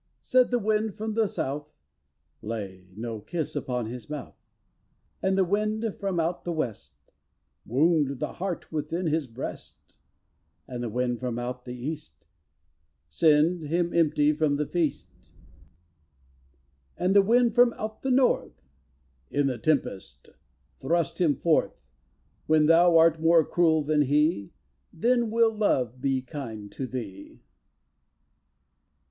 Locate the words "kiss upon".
3.19-3.85